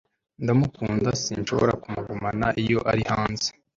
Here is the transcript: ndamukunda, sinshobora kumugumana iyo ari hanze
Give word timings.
ndamukunda, 0.43 1.09
sinshobora 1.23 1.73
kumugumana 1.83 2.47
iyo 2.63 2.79
ari 2.91 3.03
hanze 3.11 3.49